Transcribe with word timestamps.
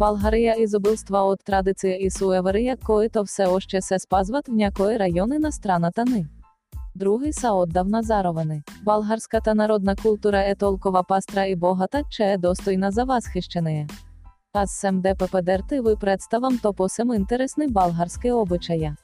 Болгария 0.00 0.54
изобилства 0.58 1.18
от 1.18 1.44
традиция 1.44 2.06
и 2.06 2.10
суеверия, 2.10 2.76
които 2.76 3.24
все 3.24 3.44
още 3.44 3.80
се 3.80 3.98
спазват 3.98 4.48
в 4.48 4.52
някои 4.52 4.98
райони 4.98 5.38
на 5.38 5.52
страната 5.52 6.04
ни. 6.04 6.26
Други 6.96 7.32
са 7.32 7.52
отдавна 7.52 8.02
заровани. 8.02 8.62
Болгарската 8.84 9.54
народна 9.54 9.96
култура 9.96 10.44
е 10.46 10.54
толкова 10.54 11.04
пастра 11.04 11.46
і 11.46 11.56
богата, 11.56 12.02
че 12.10 12.24
е 12.24 12.38
достойна 12.38 12.90
за 12.90 13.04
восхищення. 13.04 13.86
Аз 14.52 14.70
сем 14.70 15.00
ДПП 15.00 15.42
Дерти 15.42 15.80
ви 15.80 15.96
представам 16.00 16.58
топосем 16.58 17.12
інтересний 17.12 17.68
болгарські 17.68 18.30
обичая. 18.30 18.96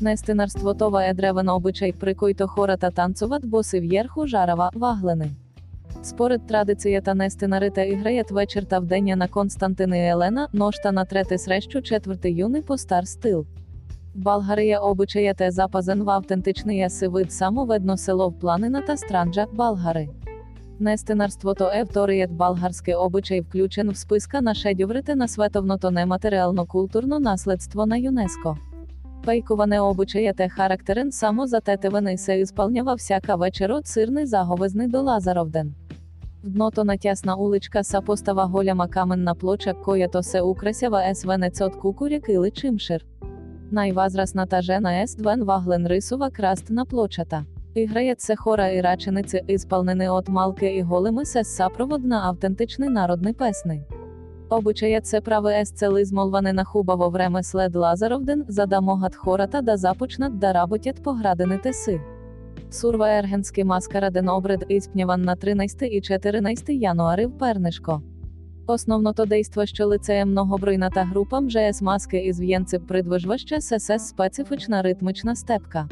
Нестинарство 0.00 0.74
това 0.74 1.04
е 1.04 1.14
древен 1.14 1.48
обичай, 1.48 1.92
при 1.92 2.14
който 2.14 2.46
хората 2.46 2.90
танцуват 2.90 3.46
боси 3.46 3.80
вверху 3.80 4.26
жарова 4.26 4.70
ваглини. 4.74 5.30
Според 6.02 6.46
традицията 6.46 7.14
нестинарите 7.14 7.82
іграють 7.82 8.30
вечір 8.30 8.64
та 8.64 8.78
вдення 8.78 9.16
на 9.16 9.28
Константини 9.28 9.98
і 9.98 10.08
Елена, 10.08 10.48
ношта 10.52 10.92
на 10.92 11.04
трети 11.04 11.38
срещу 11.38 11.82
4 11.82 12.18
юни 12.30 12.62
по 12.62 12.78
стар 12.78 13.06
стил. 13.06 13.46
Болгарія 14.14 14.80
обичаєте 14.80 15.50
запазен 15.50 16.02
в 16.02 16.10
автентичний 16.10 16.86
вид 17.02 17.32
самовидно 17.32 17.96
село 17.96 18.28
в 18.28 18.38
планина 18.38 18.82
та 18.86 18.96
странджа 18.96 19.46
Болгари. 19.52 20.08
Нестинарство 20.78 21.54
то 21.54 21.70
е 21.74 21.84
вторият 21.84 22.30
болгарський 22.30 22.94
обичай 22.94 23.40
включен 23.40 23.90
в 23.90 23.96
списка 23.96 24.40
на 24.40 24.54
шедьоврите 24.54 25.14
на 25.16 25.28
световното 25.28 25.90
нематеріально-культурно 25.90 27.18
наслідство 27.18 27.86
на 27.86 27.96
ЮНЕСКО. 27.96 28.69
Пейкуване 29.24 29.80
обичаєте 29.80 30.48
характерен 30.48 31.12
само 31.12 31.46
затетиваний 31.46 32.18
се 32.18 32.40
ісполнява 32.40 32.94
всяка 32.94 33.36
вечеро 33.36 33.80
цирний 33.80 34.26
заговезний 34.26 34.88
до 34.88 35.02
Лазаровден. 35.02 35.74
Дното 36.42 36.84
натясна 36.84 37.36
уличка 37.36 37.84
са 37.84 38.00
постава 38.00 38.46
голяма 38.46 38.88
каменна 38.88 39.34
плоча, 39.34 39.74
коя 39.74 40.08
то 40.08 40.22
се 40.22 40.42
украсява 40.42 41.10
ес 41.10 41.24
венец 41.24 41.60
от 41.60 41.76
кукуряк 41.76 42.28
или 42.28 42.50
чимшир. 42.50 43.06
Найвазрасната 43.72 44.62
жена 44.62 45.02
ес 45.02 45.14
двен 45.14 45.44
ваглен 45.44 45.86
рисова 45.86 46.30
крастна 46.30 46.84
плочата. 46.84 47.44
Іграєт 47.74 48.20
се 48.20 48.36
хора 48.36 48.68
і 48.68 48.80
рачениці, 48.80 49.42
ісполнені 49.46 50.08
от 50.08 50.28
малки 50.28 50.76
і 50.76 50.82
голими 50.82 51.24
се 51.24 51.44
сапровод 51.44 52.04
на 52.04 52.22
автентичний 52.22 52.88
народний 52.88 53.32
песни. 53.32 53.82
Обичаєт 54.50 55.06
се 55.06 55.20
праве 55.20 55.60
ес 55.60 55.70
цели 55.70 56.04
змолване 56.04 56.64
хубаво 56.64 57.10
време 57.10 57.42
след 57.42 57.76
Лазаровден, 57.76 58.44
задамогат 58.48 59.14
хората 59.14 59.62
да 59.62 59.76
започнат 59.76 60.38
да 60.38 60.54
работят 60.54 61.02
поградини 61.02 61.58
теси. 61.58 62.00
Сурва 62.70 63.08
ергенський 63.10 63.64
маскараден 63.64 64.28
обред 64.28 64.64
іспнєван 64.68 65.22
на 65.22 65.36
13 65.36 65.82
і 65.82 66.00
14 66.00 66.68
януари 66.68 67.26
в 67.26 67.38
Пернишко. 67.38 68.02
Основно 68.66 69.12
то 69.12 69.24
действо, 69.24 69.66
що 69.66 69.86
лицеє 69.86 70.24
многобройна 70.24 70.90
та 70.90 71.04
група 71.04 71.40
МЖС 71.40 71.82
маски 71.82 72.18
із 72.18 72.40
в'єнців 72.40 72.86
придвижваща 72.86 73.60
СС 73.60 73.98
специфічна 73.98 74.82
ритмична 74.82 75.36
степка. 75.36 75.88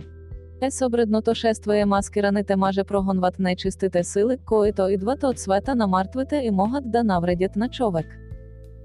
Ес 0.62 0.82
обредно 0.82 1.20
то 1.20 1.34
шествує 1.34 1.86
маскираните 1.86 2.56
маже 2.56 2.84
прогонват 2.84 3.38
нечистите 3.38 4.04
сили, 4.04 4.38
кої 4.44 4.72
то 4.72 4.90
ідват 4.90 5.24
от 5.24 5.38
света 5.38 5.74
намартвите 5.74 6.44
і 6.44 6.50
могат 6.50 6.90
да 6.90 7.02
навредять 7.02 7.56
на 7.56 7.68
човек. 7.68 8.06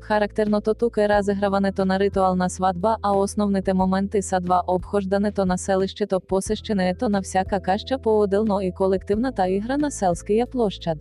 Характерно 0.08 0.62
то 0.62 0.74
тук 0.74 1.08
е 1.08 1.72
разиграването 1.72 1.86
на 1.86 2.00
ритуална 2.00 2.50
сватба, 2.50 2.98
а 3.02 3.18
основните 3.18 3.74
моменти 3.74 4.22
са 4.22 4.40
два 4.40 4.64
обхождане 4.68 5.32
то 5.32 5.46
на 5.46 5.58
селище 5.58 6.06
то 6.06 6.20
посещене 6.20 6.96
то 7.00 7.10
на 7.10 7.22
всяка 7.22 7.60
каща 7.60 7.98
поодилно 7.98 8.62
і 8.62 8.72
колективна 8.72 9.32
та 9.32 9.48
ігра 9.48 9.78
на 9.78 9.92
селськия 9.92 10.46
площад. 10.46 10.98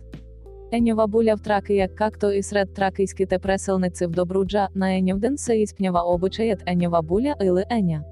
Еньова 0.71 1.07
буля 1.07 1.35
в 1.35 1.39
Тракия 1.39 1.95
както 1.95 2.31
и 2.31 2.43
сред 2.43 2.73
тракийските 2.73 3.39
преселниці 3.39 4.05
в 4.05 4.11
Добруджа, 4.11 4.69
на 4.75 4.97
Еньовден 4.97 5.37
се 5.37 5.57
изпълнява 5.57 6.01
обичаят 6.01 6.63
Еньова 6.65 7.01
буля 7.01 7.35
или 7.41 7.65
Еня. 7.69 8.03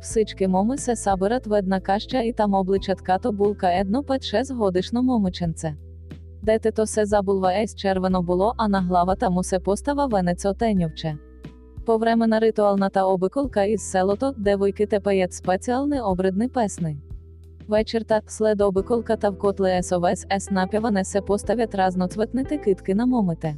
Всички 0.00 0.48
моми 0.48 0.78
се 0.78 0.96
събират 0.96 1.46
в 1.46 1.53
една 1.53 1.80
къща 1.80 2.22
и 2.22 2.32
там 2.32 2.54
обличат 2.54 3.00
като 3.00 3.32
булка 3.32 3.78
едно 3.78 4.02
пет 4.02 4.24
шестгодишно 4.24 5.02
момиченце. 5.02 5.74
Дете 6.44 6.72
то 6.72 6.86
се 6.86 7.04
забулва 7.04 7.52
есь 7.54 7.74
червено 7.74 8.22
було, 8.22 8.54
а 8.56 8.68
на 8.68 8.82
глава 8.82 9.16
там 9.16 9.36
усе 9.36 9.58
постава 9.58 10.06
венець 10.06 10.44
отеньовче. 10.44 11.16
Повремена 11.86 12.40
ритуална 12.40 12.90
та 12.90 13.04
обиколка 13.06 13.64
із 13.64 13.90
селото, 13.90 14.34
де 14.36 14.56
войки 14.56 14.86
тепеєт 14.86 15.34
спеціальний 15.34 16.00
обридний 16.00 16.48
песни. 16.48 16.96
Вечір 17.68 18.04
та 18.04 18.20
след 18.26 18.60
обиколка 18.60 19.16
та 19.16 19.30
в 19.30 19.38
котли 19.38 19.70
есовес 19.78 20.26
ес 20.30 20.50
напяване 20.50 21.04
се 21.04 21.20
поставят 21.20 21.74
разноцветните 21.74 22.58
китки 22.58 22.94
на 22.94 23.06
момите. 23.06 23.56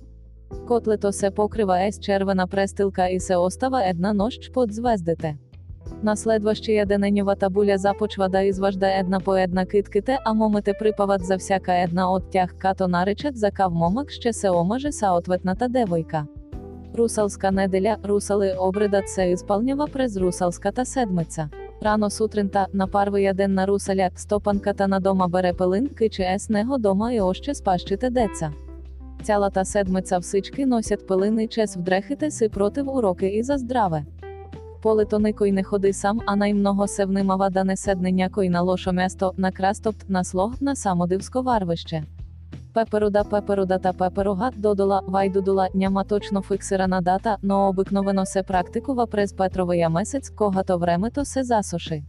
Котли 0.69 0.99
то 0.99 1.13
се 1.13 1.31
покрива 1.31 1.87
ес 1.87 2.01
червена 2.01 2.47
престилка 2.47 3.09
і 3.09 3.21
се 3.21 3.37
остава 3.37 3.89
една 3.89 4.13
нощ 4.13 4.53
под 4.53 4.75
звездите. 4.75 5.37
Наследващия 6.04 6.86
дененьова 6.86 7.36
табуля 7.36 7.78
започва 7.78 8.30
да 8.30 8.44
изважда 8.44 9.00
една 9.00 9.20
по 9.20 9.36
една 9.36 9.66
китките, 9.66 10.18
а 10.26 10.34
момите 10.34 10.74
припават 10.80 11.22
за 11.26 11.38
всяка 11.38 11.82
една 11.82 12.14
от 12.14 12.24
тях, 12.32 12.56
като 12.60 12.88
наричат 12.88 13.38
за 13.38 13.52
кав 13.52 13.74
момък 13.74 14.12
ще 14.12 14.34
се 14.34 14.50
омаже 14.50 14.92
съответната 14.92 15.70
девойка. 15.70 16.26
Русалска 16.98 17.52
неделя, 17.52 17.98
русали 18.06 18.54
обредът 18.62 19.10
се 19.10 19.24
изпълнява 19.24 19.88
през 19.88 20.18
русалската 20.18 20.86
седмица. 20.86 21.50
Рано 21.84 22.10
сутринта, 22.10 22.68
на 22.74 22.88
парвия 22.88 23.34
ден 23.34 23.54
на 23.54 23.68
русаля, 23.68 24.10
стопанката 24.16 24.88
на 24.88 25.00
дома 25.00 25.28
бере 25.28 25.54
пилин, 25.54 25.90
кичи 25.98 26.24
ес 26.24 26.50
него 26.50 26.78
дома 26.78 27.14
і 27.14 27.22
още 27.22 27.54
спащите 27.54 28.10
деца. 28.10 28.52
Цялата 29.24 29.66
седмиця 29.66 30.20
всички 30.22 30.66
носять 30.66 31.08
пилини 31.08 31.48
чес 31.48 31.76
вдрехите 31.76 32.32
си 32.32 32.50
против 32.50 32.88
уроки 32.88 33.26
і 33.26 33.44
за 33.44 33.58
здраве. 33.58 34.06
Поле 34.83 35.05
то 35.05 35.19
никой 35.19 35.51
не 35.51 35.63
ходи 35.63 35.93
сам, 35.93 36.21
а 36.27 36.37
наймного 36.37 36.89
се 36.89 37.07
внимава 37.07 37.51
да 37.51 37.65
не 37.65 37.77
седне 37.77 38.13
някой 38.13 38.49
на 38.49 38.61
лошо 38.61 38.93
место, 38.93 39.33
на 39.39 39.53
крастопт, 39.53 40.05
на 40.09 40.25
слог, 40.25 40.61
на 40.61 40.77
самодивско 40.77 41.43
варвище. 41.43 42.03
Пеперуда 42.75 43.25
пеперуда 43.25 43.79
та 43.79 43.93
пеперуга, 43.93 44.51
додола, 44.57 45.01
вайдудула, 45.09 45.69
няма 45.75 46.05
точно 46.05 46.43
фиксирана 46.43 47.03
дата, 47.03 47.37
но 47.43 47.69
обикновено 47.69 48.27
се 48.27 48.43
практикува 48.43 49.07
през 49.07 49.37
Петровия 49.37 49.91
месец, 49.91 50.31
когато 50.31 50.79
времето 50.79 51.25
се 51.25 51.43
засуши. 51.43 52.03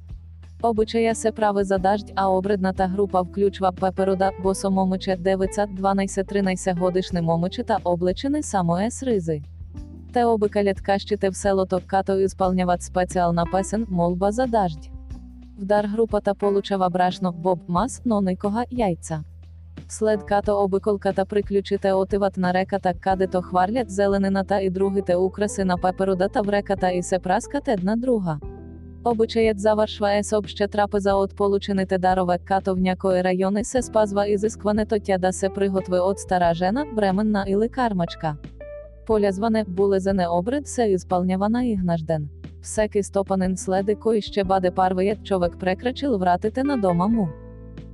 Обичая 0.64 1.16
се 1.16 1.32
прави 1.32 1.64
за 1.64 1.80
даждь, 1.80 2.12
а 2.16 2.28
обредната 2.28 2.92
група 2.96 3.24
включва 3.24 3.72
пеперуда, 3.72 4.32
босо 4.44 4.72
момиче 4.72 5.18
9-12-13 5.18 6.80
годишни 6.80 7.22
момиче 7.22 7.64
та 7.64 7.78
облечені 7.86 8.44
само 8.44 8.78
ес 8.80 9.04
ризи. 9.04 9.42
Те 10.18 10.26
обикалят 10.26 10.82
кащите 10.82 11.30
в 11.32 11.38
село 11.38 11.66
то 11.66 11.80
като 11.88 12.20
исполняват 12.20 12.82
специална 12.82 13.44
песен 13.52 13.86
«Молба 13.90 14.32
за 14.32 14.48
даждь». 14.48 14.92
Вдар 15.60 15.88
група 15.88 16.22
та 16.22 16.34
получава 16.34 16.90
брашно 16.90 17.32
«Боб 17.32 17.60
мас, 17.68 18.02
но 18.06 18.24
яйца». 18.72 19.24
След 19.90 20.26
като 20.26 20.64
обиколката 20.64 21.26
приключите 21.26 21.94
отиват 21.94 22.38
на 22.38 22.54
реката, 22.54 22.94
кадето 22.94 23.42
хварлят 23.42 23.90
зеленина 23.90 24.44
та 24.44 24.62
і 24.62 24.70
другите 24.70 25.16
украси 25.16 25.64
на 25.64 25.78
пеперудата 25.78 26.44
в 26.44 26.50
реката 26.50 26.92
і 26.92 27.04
се 27.04 27.20
праскат 27.20 27.68
една 27.68 27.96
друга. 27.96 28.40
Обичаєт 29.04 29.60
заваршва 29.60 30.18
есоб 30.18 30.48
ще 30.48 30.68
трапеза 30.68 31.16
от 31.16 31.36
получените 31.36 31.98
дарове, 31.98 32.38
като 32.46 32.76
в 32.76 32.80
някои 32.80 33.24
райони 33.24 33.66
се 33.66 33.82
спазва 33.82 34.28
ізискване 34.28 34.86
то 34.86 34.96
тя 35.04 35.18
да 35.18 35.34
се 35.34 35.50
приготви 35.50 36.00
от 36.00 36.20
стара 36.20 36.54
жена, 36.54 36.86
бременна 36.96 37.46
или 37.48 37.70
кармачка. 37.70 38.36
Полязване 39.08 39.64
булезене 39.68 40.28
обред 40.28 40.68
се 40.68 40.86
ісполнявана 40.86 41.64
ігнажден. 41.64 42.30
Всеки 42.62 43.04
стопанин 43.04 43.58
следи 43.58 43.96
кой 43.96 44.22
ще 44.22 44.44
баде 44.44 44.72
парвиєт 44.72 45.24
човек 45.24 45.58
прекрачил 45.60 46.18
вратите 46.18 46.64
на 46.64 46.78
дома 46.78 47.08
му. 47.08 47.30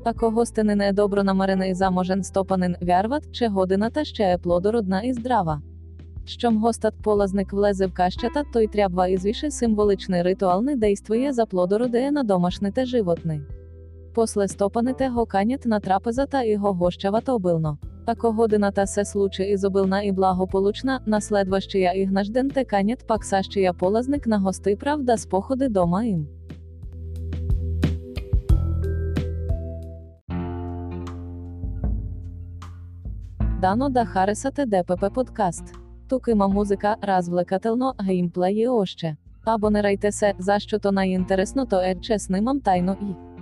Ако 0.05 0.45
добро 0.93 1.23
намарений 1.23 1.73
заможен 1.73 2.23
стопанин 2.23 2.75
вярват, 2.81 3.31
че 3.31 3.47
година 3.47 3.89
та 3.89 4.05
ще 4.05 4.23
е 4.23 4.37
плодородна 4.37 5.01
і 5.01 5.13
здрава. 5.13 5.61
Щом 6.25 6.61
гостат 6.61 6.93
полазник 7.03 7.51
влезе 7.51 7.87
в 7.87 7.93
кащата, 7.93 8.43
той 8.53 8.67
трябва 8.67 9.07
ізвіше 9.07 9.51
символичний 9.51 10.23
ритуал 10.23 10.61
не 10.61 10.75
действує 10.75 11.33
за 11.33 11.45
плодородеє 11.45 12.11
на 12.11 12.23
домашните 12.23 12.85
животни. 12.85 13.41
После 14.13 14.47
стопаните 14.47 15.09
го 15.09 15.25
канят 15.25 15.65
на 15.65 15.79
трапеза 15.79 16.25
та 16.25 16.43
його 16.43 16.73
гощават 16.73 17.29
обилно. 17.29 17.77
Ако 18.05 18.33
година 18.33 18.71
та 18.71 18.87
се 18.87 19.05
случи 19.05 19.43
ізобилна 19.43 20.03
і 20.03 20.11
благополучна, 20.11 20.99
наследващия 21.05 21.93
ігнажден 21.93 22.49
те 22.49 22.65
канят 22.65 23.07
паксащия 23.07 23.73
полазник 23.73 24.27
на 24.27 24.39
гости 24.39 24.77
правда 24.79 25.17
з 25.17 25.25
походи 25.25 25.69
дома 25.69 26.03
їм. 26.03 26.27
Дано 33.61 33.89
да 33.89 34.05
Хареса 34.05 34.51
ДПП 34.51 35.09
подкаст. 35.13 35.63
Тук 36.09 36.27
има 36.27 36.47
музика, 36.47 36.95
развлекателно, 37.03 37.93
геймплеї 37.99 38.67
още. 38.67 39.15
Абонирайте 39.45 40.11
се, 40.11 40.33
за 40.39 40.59
що 40.59 40.79
то 40.79 40.91
найінтересно 40.91 41.65
то 41.65 41.79
е 41.81 41.95
чесним 41.95 42.61
тайно 42.61 42.97
і. 43.01 43.32